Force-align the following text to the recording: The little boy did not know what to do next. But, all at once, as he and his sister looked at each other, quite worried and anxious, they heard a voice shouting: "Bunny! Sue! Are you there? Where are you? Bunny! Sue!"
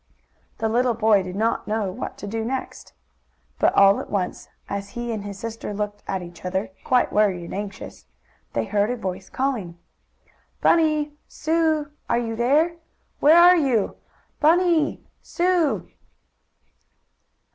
The 0.57 0.67
little 0.67 0.95
boy 0.95 1.21
did 1.21 1.35
not 1.35 1.67
know 1.67 1.91
what 1.91 2.17
to 2.17 2.25
do 2.25 2.43
next. 2.43 2.93
But, 3.59 3.71
all 3.75 3.99
at 3.99 4.09
once, 4.09 4.49
as 4.67 4.89
he 4.97 5.11
and 5.11 5.23
his 5.23 5.37
sister 5.37 5.75
looked 5.75 6.01
at 6.07 6.23
each 6.23 6.43
other, 6.43 6.71
quite 6.83 7.13
worried 7.13 7.43
and 7.43 7.53
anxious, 7.53 8.07
they 8.53 8.65
heard 8.65 8.89
a 8.89 8.97
voice 8.97 9.29
shouting: 9.29 9.77
"Bunny! 10.59 11.11
Sue! 11.27 11.91
Are 12.09 12.17
you 12.17 12.35
there? 12.35 12.77
Where 13.19 13.37
are 13.37 13.55
you? 13.55 13.95
Bunny! 14.39 15.03
Sue!" 15.21 15.87